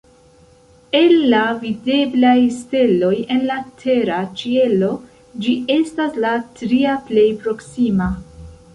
[0.99, 4.91] El la videblaj steloj en la tera ĉielo,
[5.45, 8.15] ĝi estas la tria plej proksima.